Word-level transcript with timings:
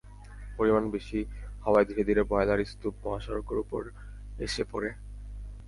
পরিমাণ 0.57 0.83
বেশি 0.91 1.19
হওয়ায় 1.65 1.87
ধীরে 1.89 2.03
ধীরে 2.03 2.21
ময়লার 2.31 2.59
স্তূপ 2.65 2.93
মহাসড়কের 3.03 3.57
ওপর 3.57 3.81
এসে 4.39 4.63
পড়ে। 4.71 4.89